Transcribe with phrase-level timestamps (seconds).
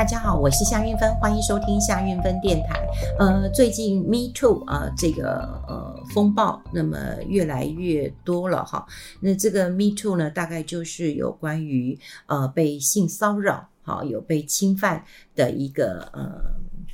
[0.00, 2.80] 大家好，我是夏韵芬，欢迎收听夏韵芬电台。
[3.18, 6.96] 呃，最近 Me Too 啊、呃，这个呃风暴，那么
[7.28, 8.86] 越来越多了哈。
[9.20, 15.04] 那这个 Me Too 呢，大概就是有关于呃被性骚扰，好有被侵犯
[15.36, 16.40] 的一个呃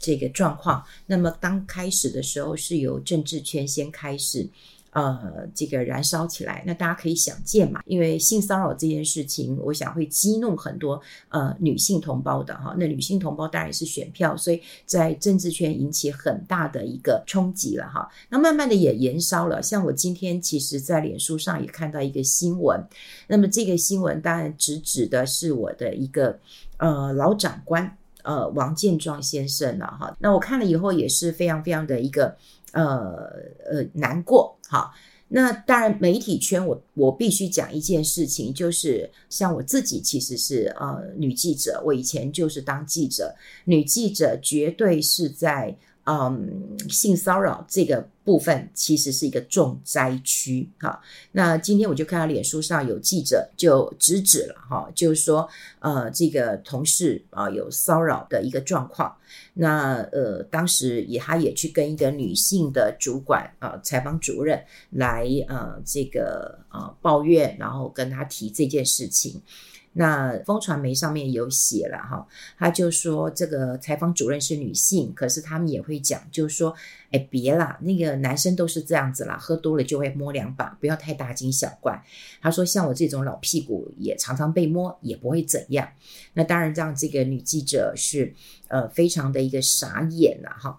[0.00, 0.82] 这个状况。
[1.06, 4.50] 那么刚开始的时候是由政治圈先开始。
[4.96, 12.74] 呃，这个燃烧起来，那大家可以想见嘛，因为性骚扰这件事情，我想会激怒很多呃女性同胞的哈。
[12.78, 18.08] 那女性同胞当然是选票，所以在政治圈引起很大的一个冲击了哈。
[18.30, 22.82] 那慢慢的也延烧了，像我今天其实在脸书上也看到一个新闻，
[23.26, 26.38] 那么这个新闻当然直指的是我的一个
[26.78, 30.16] 呃老长官呃王建壮先生了哈。
[30.18, 32.34] 那我看了以后也是非常非常的一个。
[32.76, 33.32] 呃
[33.70, 34.56] 呃，难过。
[34.68, 34.92] 好，
[35.28, 45.76] 那当然，媒体圈我我必须讲一件事情，就是像我自己其实是呃女记者，我以前就是当记者，女记者绝对是在。
[46.06, 51.00] 嗯，性骚扰这个部分其实是一个重灾区哈。
[51.32, 55.48] 那今天我就看到脸书上有记者就直指了哈，就是说
[55.80, 59.16] 呃，这个同事啊有骚扰的一个状况。
[59.54, 69.42] 那呃，当时也他也去跟一个女性的主管啊，采访主任来呃这个呃抱怨，然后跟他提这件事情。
[69.98, 72.26] 那风传媒上面有写了哈，
[72.58, 76.74] 他就说这个采访主任是女性，可是他们也会讲，就是说，
[77.10, 82.04] 哎，别啦，那个男生都是这样子啦，喝多了就会摸两把，不要太大惊小怪。
[82.42, 85.88] 他说像我这种老屁股也常常被摸，也不会怎样。
[86.34, 88.34] 那当然让这个女记者是
[88.68, 90.78] 呃非常的一个傻眼了哈。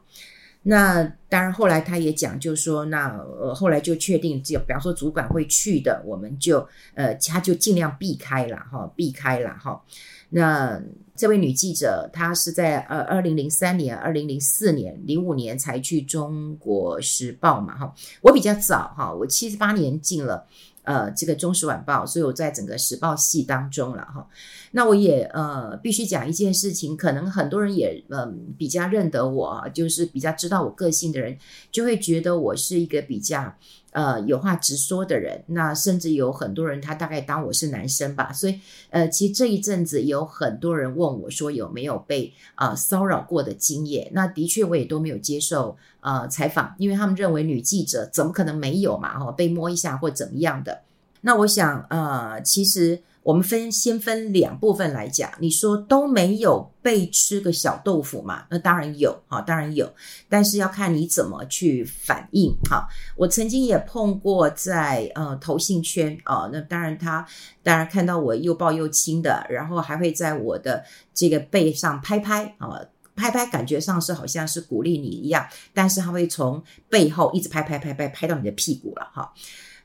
[0.69, 6.59] 那当然，后来他也讲，就是说，那呃，后来就确定，只有比方说主管会去的，我们就
[6.93, 9.81] 呃，他就尽量避开了哈，避开了哈。
[10.29, 10.77] 那
[11.15, 17.95] 这位女记者，她是在呃二零零三年、二零零四年、零五年才去《中国时报》嘛哈。
[18.21, 20.45] 我比较早哈，我七十八年进了。
[20.87, 24.25] 呃，这个《中时晚报》，所以我在整个时报系当中了哈。
[24.71, 31.37] 那我也呃必须讲一件事情，可能很多人也嗯、呃、比较认得我，就是比较知道我个性的人，
[31.69, 33.53] 就会觉得我是一个比较
[33.91, 35.43] 呃有话直说的人。
[35.47, 38.59] 那甚至有很多人他大概当我是男生吧，所以
[38.89, 44.09] 呃其实这一阵子有很多人问我说有没有被啊、呃、骚扰过的经验。
[44.13, 50.81] 那的确我也都没有接受呃采访，因为他们认为女记者怎么可能没有嘛哈，被摸一下或怎么样的。
[51.21, 55.29] 那我想，呃，其实我们分先分两部分来讲。
[55.41, 58.45] 你说都没有被吃个小豆腐嘛？
[58.49, 59.93] 那当然有，哈，当然有，
[60.29, 62.87] 但是要看你怎么去反应，哈。
[63.17, 67.27] 我曾经也碰过在呃投信圈啊，那当然他
[67.61, 72.79] 当然看到我又抱又亲的，然后还会在我的这个背上拍拍啊，
[73.13, 79.33] 拍拍，感觉上是好像是鼓励你一样，但是他会从背后一直拍拍拍拍拍到你的屁股了，哈。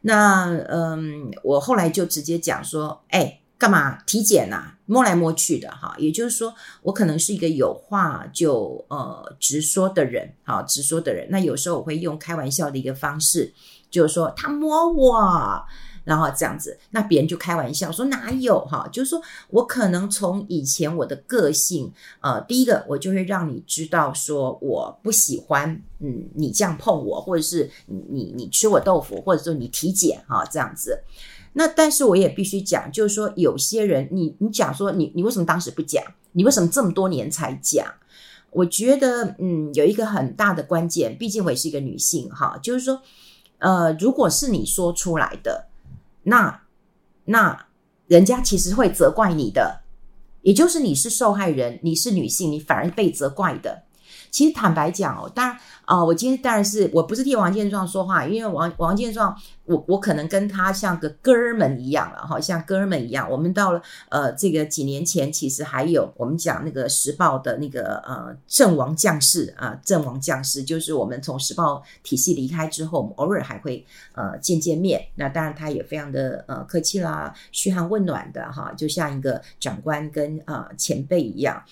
[0.02, 4.74] 那嗯，我后来就直接讲说，哎，干嘛体检呐？
[4.86, 11.26] 摸来摸去的哈，也就是说，我可能是一个有话就呃直说的人，好，直说的人。
[11.30, 13.54] 那有时候我会用开玩笑的一个方式，
[13.90, 15.64] 就是说他摸我。
[16.04, 18.88] 然后这样子，那别人就开玩笑说哪有哈？
[18.92, 31.02] 就是说我可能从以前我的个性，呃，第一个我就会让你知道说我不喜欢，嗯，你这样碰我，或者是你你吃我豆腐，或者说你体检哈这样子。
[31.52, 36.02] 那但是我也必须讲，就是说有些人，你你讲说你你为什么当时不讲？
[36.32, 37.86] 你为什么这么多年才讲？
[38.50, 43.00] 我觉得嗯，有一个很大的关键，毕竟我也是一个女性哈，就是说
[43.58, 45.68] 呃，如果是你说出来的。
[46.24, 46.62] 那，
[47.24, 47.66] 那
[48.06, 49.82] 人家其实会责怪你的，
[50.42, 53.84] 也就是你是受害人，你是女性，你反而被责怪的。
[54.32, 63.30] 其实坦白讲哦，当然啊、我今天当然是我不是替王建壮说话，因为王王建壮，我我可能跟他像个哥们一样了哈，像哥们一样。
[63.30, 73.84] 我们到了呃这个几年前，其实还有我们讲那个时报的那个呃阵亡将士啊，阵亡将士就是我们从时报体系离开之后，我们偶尔还会
[74.14, 75.04] 呃见见面。
[75.16, 81.62] 那当然他也非常的呃客气啦，嘘寒问暖的哈，就像一个长官跟啊、呃、前辈一样。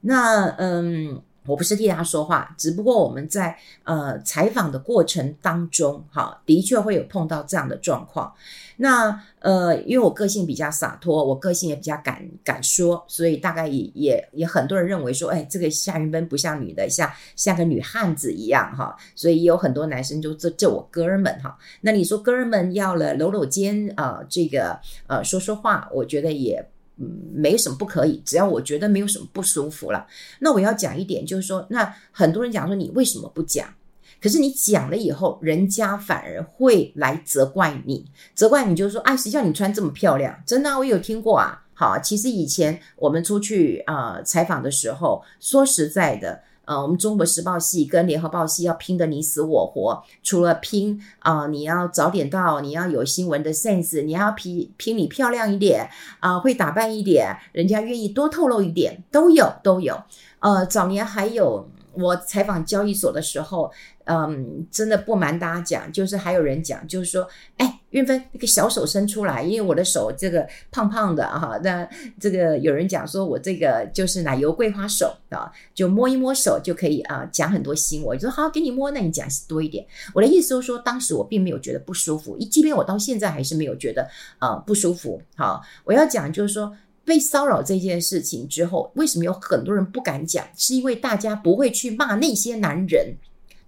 [0.00, 1.22] 那嗯。
[1.48, 8.32] 我不是替他说话，只不过我们在呃采访的过程当中，哈，的确会有碰到这样的状况。
[8.76, 18.96] 那呃，因为我个性比较洒脱，我个性也比较敢敢说，所以大概也也也很多人认为说，哎，这个夏云芬不像女的，像像个女汉子一样哈。
[19.16, 21.58] 所以有很多男生就这这我哥们哈。
[21.80, 24.78] 那你说哥们要了搂搂肩啊，这个
[25.08, 26.64] 呃说说话，我觉得也。
[27.00, 30.06] 嗯，没什么不可以，只要我觉得没有什么不舒服了。
[30.40, 33.72] 那我要讲一点，就是说，那很多人讲说你为什么不讲？
[34.20, 38.04] 可是你讲了以后，人家反而会来责怪你，
[38.34, 40.36] 责怪你就是说，哎，谁叫你穿这么漂亮？
[40.44, 41.62] 真的，我有听过啊。
[41.74, 46.42] 好，其实以前我们出去啊、呃、采访的时候，说实在的。
[46.68, 55.88] 呃，我们中国时报系跟联合报系要拼得你死我活，除了拼啊、你要早点到，你要有新闻的 sense，你要比拼你漂亮一点
[56.20, 59.96] 啊、会打扮一点，人家愿意多透露一点，都有都有。
[60.40, 63.72] 呃，早年还有我采访交易所的时候。
[64.08, 67.28] 嗯，真的不瞒大家讲，就是还有人讲，就是说，
[67.58, 71.86] 哎，运芬那个小手伸出来，因为我的手这个胖胖的哈，那
[72.18, 78.08] 这个有人讲说我这个就是奶油桂花手啊，就摸一摸手就可以啊，讲很多新闻。
[78.08, 79.86] 我就说好，给你摸，那你讲多一点。
[80.14, 84.08] 我的意思就是说，当时我并没有觉得不舒服，即便我到现在还是没有觉得
[84.38, 85.20] 啊不舒服。
[85.36, 86.74] 好，我要讲就是说，
[87.04, 90.46] 被骚扰这件事情之后，为什么有很多人不敢讲？
[90.56, 93.14] 是因为大家不会去骂那些男人。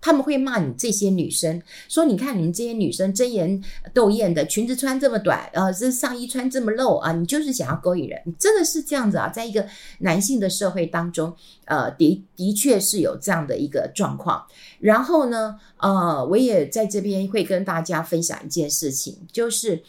[0.00, 3.62] 他们会骂你这些女生，说你看你们这些女生争妍
[3.92, 9.28] 斗艳的，裙子穿这么短，呃，这上衣穿这么露啊，你就是想要勾引人，你真的是这样子啊？
[9.28, 9.66] 在一个
[9.98, 11.34] 男性的社会当中，
[11.66, 14.46] 呃，的的确是有这样的一个状况。
[14.78, 19.82] 然后呢，呃，我也在这边会跟大家分享一件事情，就是。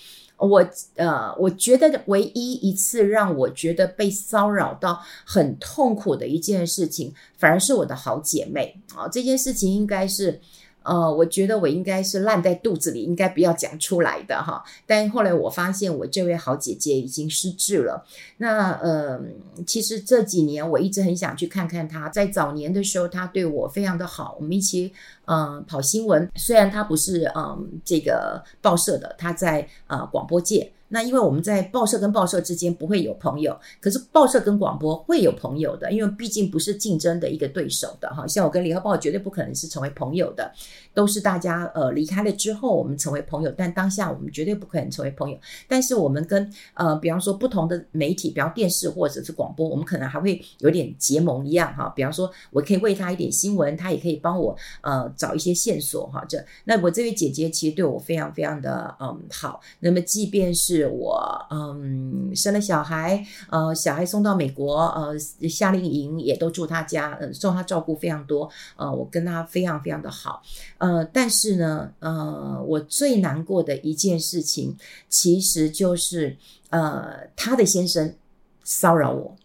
[0.48, 9.08] 我呃，我觉得唯一一次让我觉得被骚扰到很痛苦的一件事情，反而是我的好姐妹啊。
[9.08, 10.42] 这件事情应该是。
[10.84, 14.64] 呃，我觉得我应该是烂在肚子里，应该不要讲出来的哈。
[14.86, 18.06] 但后来我发现，我这位好姐姐已经失智了。
[18.38, 19.22] 那呃，
[19.66, 22.10] 其实这几年我一直很想去看看她。
[22.10, 24.92] 在早年的时候，她对我非常的好，我们一起
[25.26, 26.30] 嗯、跑新闻。
[26.36, 30.72] 虽然她不是嗯、这个报社的，她在呃广播界。
[30.92, 38.28] 那因为我们在报社跟报社之间不会有朋友，可是报社跟广播会有朋友的，因为毕竟不是竞争的一个对手的哈。
[38.28, 40.52] 像我跟联合报绝对不可能是成为朋友的，
[40.94, 45.38] 都是大家呃离开了之后我们成为朋友，但当下我们绝对不可能成为朋友。
[45.68, 51.88] 但是我们跟呃比方说不同的媒体，比方电视或者是广播，我们可能还会有点结盟一样哈。
[51.96, 56.26] 比方说我可以喂他一点新闻，他也可以帮我呃找一些线索哈。
[56.28, 59.62] 这那我这位姐姐其实对我非常非常的嗯好。
[59.80, 65.18] 那么即便是我嗯生了小孩，呃小孩送到美国，呃
[65.50, 70.42] 夏令营也都住他家，呃受他照顾非常多，呃我跟他非常非常的好，
[70.78, 74.76] 呃但是呢，呃我最难过的一件事情，
[75.10, 76.38] 其实就是
[76.70, 78.16] 呃他的先生
[78.64, 79.36] 骚扰我，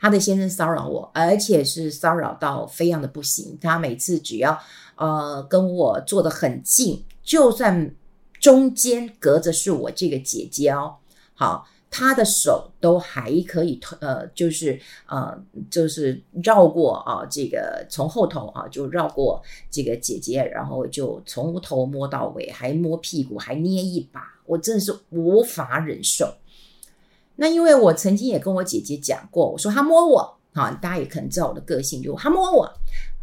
[0.00, 4.58] 他的先生骚扰我，而且是骚扰到非常的不行，他每次只要
[4.96, 7.94] 呃跟我坐得很近，就算。
[8.40, 10.94] 中间隔着是我这个姐姐哦，
[11.34, 15.36] 好，她的手都还可以，呃，就是呃，
[15.70, 26.34] 就是绕过啊，这个从后头啊，就绕过这个姐姐，然后就从头摸到尾，还摸屁股，还捏一把，我真的是无法忍受。
[27.36, 32.72] 那因为我曾经也跟我姐姐讲过，我说她摸我啊，大家也可能知道我的个性，就她摸我，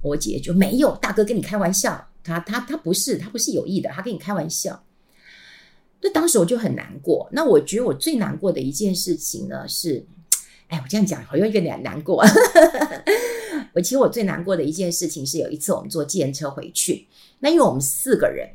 [0.02, 4.84] 我姐姐就没有，大哥跟你开玩笑，他他他不是，他不是有意的，他跟你开玩笑。
[6.04, 7.28] 那当时我就很难过。
[7.32, 10.06] 那我觉得我最难过的一件事情呢是，
[10.68, 12.24] 哎，我这样讲好像有点难过。
[13.74, 17.08] 我其实我最难过的一件事情是有一次我们坐计程车回去，
[17.40, 18.50] 那因为我们四个人，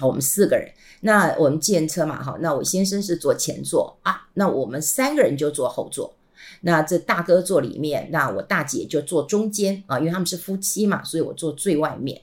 [0.00, 0.68] 我们四个人，
[1.02, 6.16] 那我们计程车嘛，哈，那我先生是坐前座啊，那我们三个人就坐后座。
[6.62, 12.22] 那这大哥坐里面，那我大姐就坐中间啊，因为他们是夫妻嘛，所以我坐最外面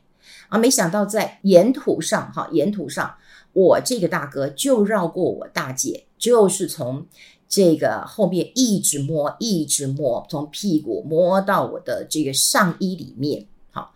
[0.50, 0.58] 啊。
[0.58, 3.16] 没想到在沿途上，哈，沿途上。
[3.54, 7.06] 我这个大哥就绕过我大姐，就是从
[7.48, 13.48] 这个后面一直摸，一直摸，从屁股摸到我的这个上衣里面。
[13.72, 13.96] 好，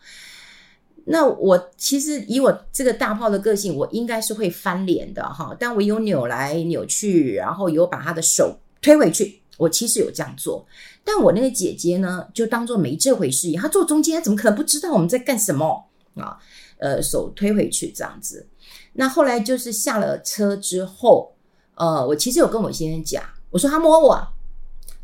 [1.05, 10.65] 那我其实以我这个大炮的个性，我应该是会翻脸的哈，但我有扭来扭去，然后有把他的手推回去，我其实有这样做。
[11.03, 15.85] 但我那个姐姐呢，就当做没这回事，她坐中间，她怎么可能不知道我们在干什么
[16.21, 16.37] 啊？
[16.77, 18.45] 呃，手推回去这样子。
[18.93, 21.33] 那后来就是下了车之后，
[21.75, 24.27] 呃，我其实有跟我先生讲，我说他摸我，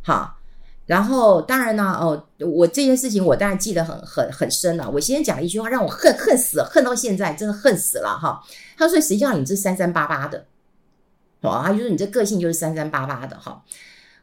[0.01, 0.37] 好，
[0.85, 4.89] 然后当然呢，哦，我这件事情我当然记得很很很深了。
[4.89, 8.43] 我先生讲了一句话，让我恨恨死，恨到现在，真的恨死了哈。
[8.77, 10.45] 他说：“谁叫你这三三八八的？”
[11.41, 13.63] 哦，他就说你这个性就是三三八八的哈。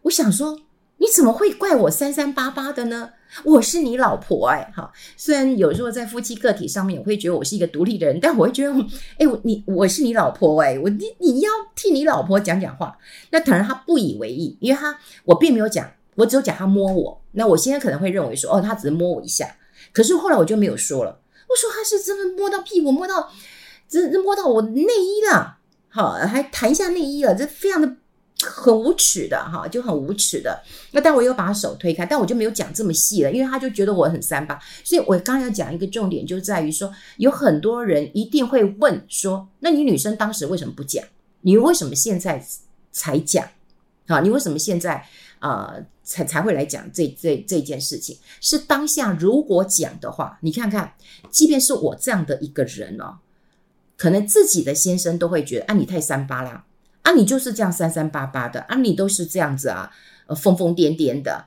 [0.03, 0.61] 我想说，
[0.99, 3.11] 你怎么会怪我三三八八的呢？
[3.45, 8.73] 我是你老婆哎，哈，虽然有时候在夫妻个体上面，我会觉得我是一个独立的人，但我会觉得，
[9.19, 12.97] 哎，我你我是你老婆哎，我你你要替你老婆讲讲话。
[13.31, 17.23] 那可能他不以为意，因为他我并没有讲，我只有讲他摸我。
[17.33, 19.57] 那我现在可能会认为说，哦，他只是摸我一下。
[19.93, 23.31] 可是后来我就没有说了，我说他是真的摸到屁股，摸到
[23.89, 27.97] 这摸到我内衣了，好，还弹一下内衣了，这非常的。
[28.47, 30.63] 很无耻的哈，就很无耻的。
[30.93, 34.59] 那但我又把手推开，但我就没有讲这么细了，因为他就觉得我很三八。
[34.85, 41.05] 所以我刚刚要讲一个重点，就在于说，有很多人一定会问说：那你女生当时为什么不讲？
[41.43, 42.45] 你为什么现在
[42.93, 43.49] 才讲？
[44.07, 45.05] 啊，你为什么现在
[45.39, 48.17] 啊、才才会来讲这这这件事情？
[48.41, 50.95] 是当下如果讲的话，你看看，
[51.31, 53.19] 即便是我这样的一个人哦，
[53.97, 56.65] 可能自己的先生都会觉得啊，你太三八啦。
[57.07, 59.89] 啊，你就是这样三三八八的啊，你都是这样子啊，
[60.27, 61.47] 呃，疯疯癫癫的，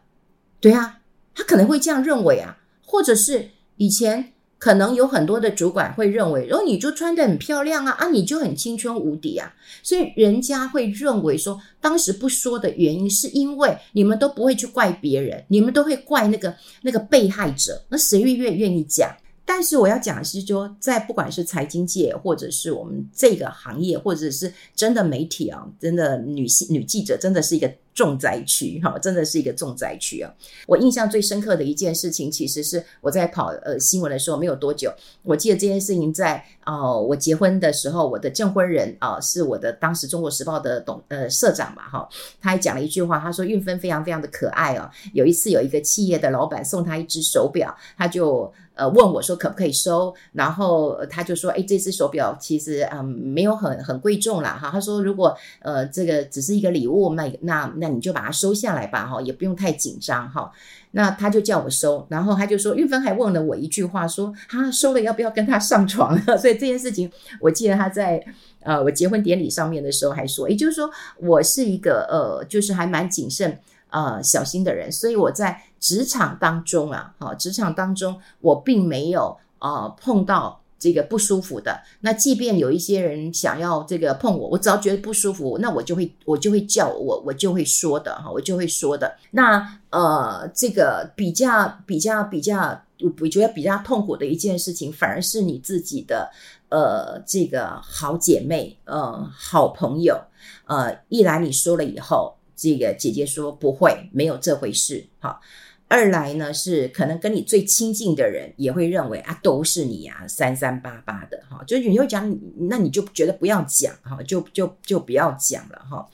[0.61, 0.99] 对啊，
[1.35, 19.13] 他可能会这样认为啊，或者是以前可能有很多的主管会认为，然哦，你就穿得很漂亮啊，啊，你就很青春无敌啊，所以人家会认为说，当时不说的原因是因为你们都不会去怪别人，你们都会怪那个那个被害者，那谁会愿愿意讲？
[19.51, 30.33] 但是我要讲的是说，在不管是财经界，或者是我们这个行业，或者是真的媒体啊，真的女性女记者，真的是一个重灾区哈，真的是一个重灾区啊！
[30.65, 34.89] 我印象最深刻的一件事情，其实是我在跑呃新闻的时候没有多久，
[35.21, 42.07] 我记得这件事情在哦我结婚的时候，我的证婚人啊是我的当时《中国时报》的董呃社长嘛哈，
[42.39, 44.89] 他还讲了一句话，他说运芬非常非常的可爱哦。
[45.11, 57.88] 有一次有一个企业的老板送他一只手表，他就呃问我说可不可以收，然后他就说哎这只手表其实嗯没有很很贵重啦哈，他说如果呃这个只是一个礼物，那那那。
[57.89, 60.51] 你就把它收下来吧，哈，也不用太紧张，哈。
[60.91, 66.17] 那他就叫我收，然后他就说，玉芬还问了我一句话，说，他收了要不要跟他上床？
[66.37, 68.23] 所以这件事情，我记得他在
[68.61, 73.59] 呃我结婚典礼上面的时候还说，也就是说，我是一个呃，就是还蛮谨慎
[73.91, 80.59] 呃小心的人，所以我在职场当中啊，哈，职场当中我并没有呃碰到。
[80.79, 89.13] 这个不舒服的，那即便有一些人想要这个碰我，我只要觉得不舒服，那我就会我就会叫我我就会说的哈，我就会说的。
[89.31, 92.81] 那呃，这个比较比较比较，
[93.19, 96.31] 我觉得比较痛苦的一件事情，反而是你自己的
[96.69, 100.17] 呃这个好姐妹呃好朋友
[100.65, 105.41] 呃，一来你说了以后，这个姐姐说不会，没有这回事，好。
[105.89, 112.33] 二来呢，是可能跟你最亲近的人也会认为啊，都是你啊，三三八八的哈，就是你会讲，
[112.69, 116.07] 那你就觉得不要讲哈，就就就不要讲了哈。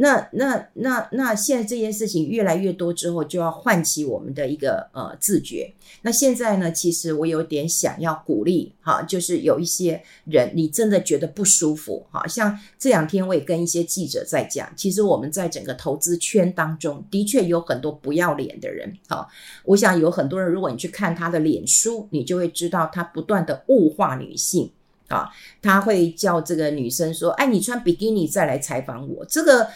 [0.00, 5.74] 那那那那现在这件事情越来越多之后，就要唤起我们的一个呃自觉。
[6.02, 19.26] 那现在呢，其实我有点想要鼓励哈，就是有一些人你真的觉得不舒服哈，像这两天我也跟一些记者在讲，其实我们在整个投资圈当中的确有很多不要脸的人哈。
[19.64, 24.70] 我想有很多人，如果你去看他的脸书，你就会知道他不断的物化女性。
[25.08, 25.28] 啊，
[25.60, 29.66] 他会叫这个女生说：“哎，你穿比基尼再来采访我。”这个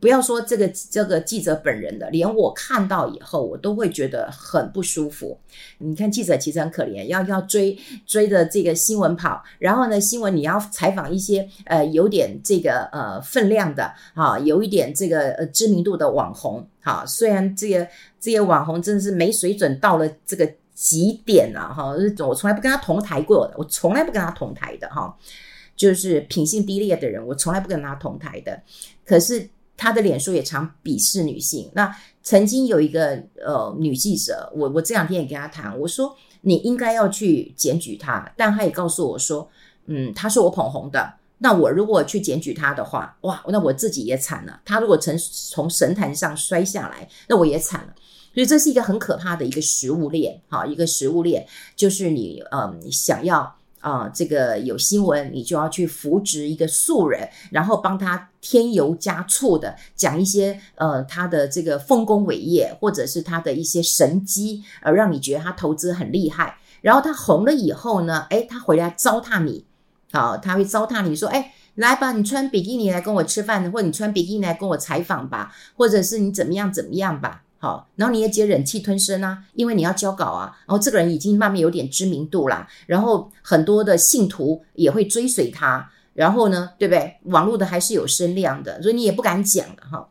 [0.00, 5.38] 不要说这个这个记者本人的，连我看到以后，我都会觉得很不舒服。
[5.78, 16.66] 你看记者其实很可怜，要要追追着这个新闻跑，然后呢，新闻你要采访一些呃有点这个呃分量的啊，有一点这个呃知名度的网红。
[16.82, 17.86] 哈，虽然这个
[18.20, 20.52] 这些网红真的是没水准到了这个。
[20.82, 21.94] 几点了哈？
[22.26, 25.16] 我从来不跟他同台过的，我从来不跟他同台的哈。
[25.76, 28.60] 就是品性低劣的人，我从来不跟他同台的。
[29.04, 31.70] 可是他的脸书也常鄙视女性。
[31.72, 39.48] 那曾经有一个呃女记者，我我这两天也跟他谈，我说你应该要去检举他，但他也告诉我说，
[39.86, 41.14] 嗯，他是我捧红的。
[41.38, 44.60] 那我如果去检举他的话，哇，那我自己也惨了。
[44.64, 47.94] 他如果从从神坛上摔下来，那我也惨了。
[48.34, 51.46] 所以这是一个很可怕的一个食物链，哈，一个食物链
[51.76, 66.58] 就是你，嗯，想要啊、这个有新闻，你就要去扶植一个素人，然后帮他添油加醋的讲一些，呃，他的这个丰功伟业，或者是他的一些神迹，而让你觉得他投资很厉害。
[66.80, 69.64] 然后他红了以后呢，诶，他回来糟蹋你，
[70.12, 77.42] 好，他会糟蹋你说，诶，来吧，你穿比基尼来跟我吃饭，或者你穿比基尼来跟我采访吧，或者是你怎么样怎么样吧。
[77.62, 80.52] 好，然后你也接忍气吞声啊，因为你要交稿啊。
[80.66, 85.88] 然后这个人已经慢慢有点知名度啦，然后很多的信徒也会追随他。
[86.12, 87.16] 然后呢，对不对？
[87.26, 90.08] 网络的还是有声量的，所以你也不敢讲了哈。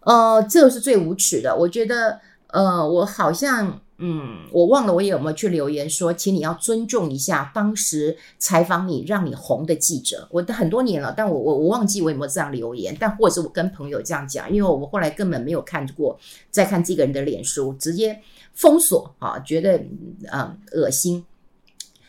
[0.00, 1.56] 呃，这个是最无耻的。
[1.56, 3.80] 我觉得，呃，我好像。
[3.98, 10.28] 嗯，我忘了我有没有去留言说，请你要尊重一下当时采访你让你红的记者。
[10.30, 16.18] 我的很多年了，但我我我忘记我有没有这样留言，但或者是我跟朋友这样讲，因为我们后来根本没有看过，
[16.50, 18.20] 再看这个人的脸书，直接
[18.52, 19.82] 封锁啊，觉得
[20.30, 21.24] 嗯恶心。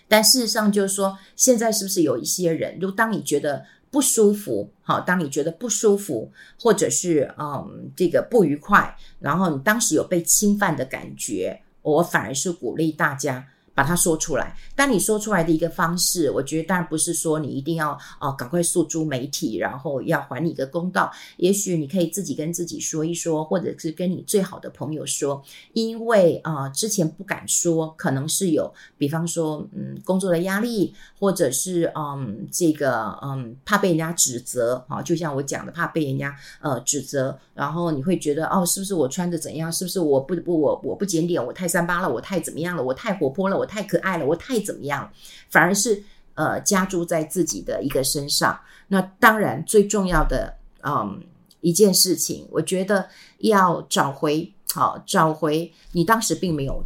[0.09, 6.29] 但事实上就是说，现在是不是有一些人，就当你觉得不舒服，好，当你觉得不舒服，
[6.59, 11.61] 或者是嗯这个不愉快，然后你当时有被侵犯的感觉。
[11.87, 13.47] 我反而是鼓励大家。
[13.77, 14.57] 把它说出来。
[14.75, 21.11] 当你说出来的一个方式，我觉得当然不是说你一定要哦赶快诉诸媒体，然后要还你一个公道。
[21.37, 25.43] 也许你可以自己跟自己说一说，或者是跟你最好的朋友说。
[25.73, 39.71] 因为啊、之前不敢说，可能是有，比方说嗯工作的压力，或者是嗯这个嗯怕被人家指责啊，就像我讲的，怕被人家呃指责，然后你会觉得哦，是不是我穿着怎样？
[39.71, 41.45] 是不是我不不我我不检点？
[41.45, 42.11] 我太三八了？
[42.11, 42.83] 我太怎么样了？
[42.83, 43.57] 我太活泼了？
[43.57, 45.11] 我太可爱了，我太怎么样，
[45.49, 46.01] 反而是
[46.35, 48.59] 呃加诸在自己的一个身上。
[48.87, 51.21] 那当然最重要的嗯
[51.61, 53.07] 一件事情，我觉得
[53.39, 56.83] 要找回好，找回你当时并没有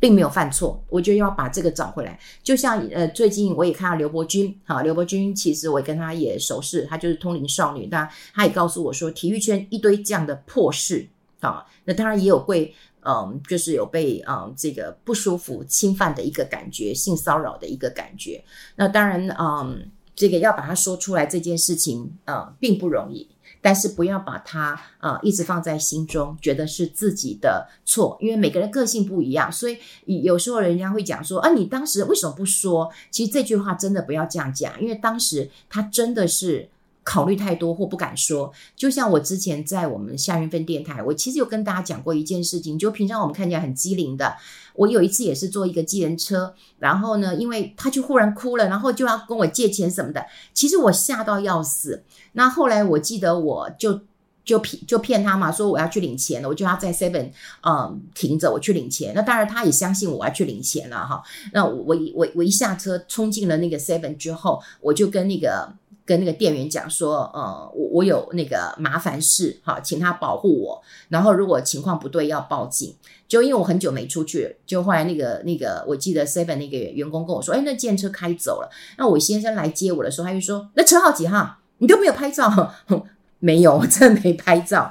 [0.00, 2.18] 并没有犯错，我觉得要把这个找回来。
[2.42, 11.08] 就像呃最近我也看到刘伯君，好，刘伯君其实我跟他也熟识，他就是通灵少女，那他也告诉我说，体育圈一堆这样的破事
[11.40, 12.74] 啊，那当然也有会。
[13.02, 18.44] 嗯，就是有被嗯这个不舒服侵犯的一个感觉，性骚扰的一个感觉。
[18.76, 23.28] 那当然，嗯，这个要把它说出来这件事情，嗯，并不容易。
[23.60, 29.78] 但是不要把它啊一直放在心中，觉得是自己的错，因为每个人个性不一样，所以
[30.22, 32.90] 有时候人家会讲说啊，你当时为什么不说？
[33.10, 36.68] 其实这句话真的不要这样讲，因为当时他真的是。
[37.08, 44.36] 考虑太多或不敢说，就像我之前在我们夏云芬电台，我其实有跟大家讲过一件事情，就平常我们看起来很机灵的，
[44.74, 52.04] 我有一次也是坐一个计程车，然后呢，因为他就忽然哭了，然后就要跟我借钱什么的，其实我吓到要死。
[52.32, 54.02] 那后来我记得我就
[54.44, 57.30] 就骗就骗他嘛，说我要去领钱了，我就要在 Seven
[57.62, 59.14] 嗯停着我去领钱。
[59.14, 61.22] 那当然他也相信我要去领钱了哈。
[61.54, 65.72] 那我一我我一下车冲进了那个 Seven 之后，我就跟那个。
[66.08, 70.82] 跟那个店员讲说，呃，我我有那个麻烦事，哈，请他保护我。
[71.10, 72.96] 然后如果情况不对，要报警。
[73.28, 78.70] 就因为我很久没出去，就后来那个那个，我记得 Seven 那个员工跟我说，哎，那件车开走了。
[78.96, 81.58] 那我先生来接我的时候，他就说，那车号几号？
[81.76, 82.72] 你都没有拍照？
[83.40, 84.90] 没有，我真的没拍照。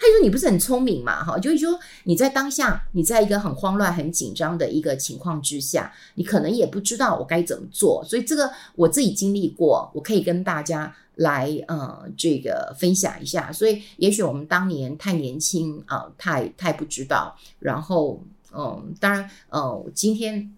[0.00, 1.24] 他就说：“你不是很聪明嘛？
[1.24, 8.04] 哈，就是说你在当下，你在一个很慌乱、很紧张的一个情况之下，你可能也不知道我该怎么做。
[8.04, 13.52] 所以这个我自己经历过，我可以跟大家来呃这个分享一下。
[13.52, 17.36] 所以也许我们当年太年轻啊、太太不知道。
[17.58, 18.22] 然后
[18.56, 20.52] 嗯、当然呃，今天。”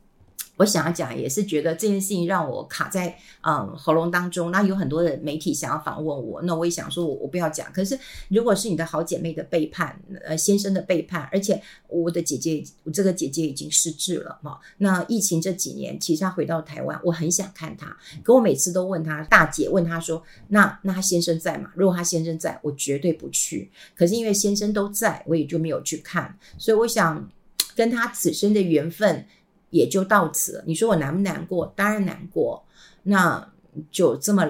[0.61, 4.51] 我想要讲，也是觉得这件事情让我卡在嗯喉咙当中。
[4.51, 7.73] 那有很多的媒体想要访问我，那我也想说我，我不要讲。
[7.73, 14.59] 可是如果是你的好姐妹的背叛，呃，先生的背叛，而且我的姐姐，我这个姐姐已经失智了嘛。
[14.77, 17.97] 那疫情这几年，其实她回到台湾，我很想看她。
[18.23, 21.71] 可我每次都问她，大姐问她说，那那她先生在吗？
[21.75, 23.71] 如果她先生在，我绝对不去。
[23.97, 26.39] 可是因为先生都在，我也就没有去看。
[26.59, 27.27] 所以我想
[27.75, 29.25] 跟她此生的缘分。
[29.71, 30.65] 也就到此了。
[30.67, 31.73] 你说我难不难过？
[31.75, 32.63] 当然难过。
[33.03, 33.51] 那
[33.91, 34.47] 就这么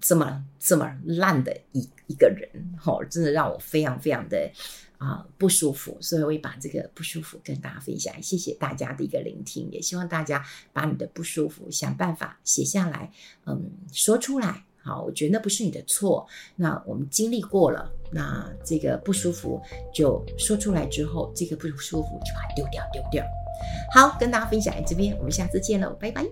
[0.00, 2.48] 这么这么烂的一一个人，
[2.84, 4.50] 哦，真的让我非常非常的
[4.98, 5.96] 啊、不舒服。
[6.00, 8.14] 所以我也把这个不舒服跟大家分享。
[8.22, 13.12] 谢谢大家的一个聆听，也希望大家把你的不舒服想办法写下来，
[13.46, 14.64] 嗯，说出来。
[14.82, 16.26] 好，我觉得那不是你的错。
[16.56, 19.62] 那我们经历过了，那这个不舒服
[19.94, 23.24] 就说出来之后，这个不舒服就把它丢掉，丢掉。
[23.92, 26.24] 好，跟大家分享这边，我们下次见喽，拜拜。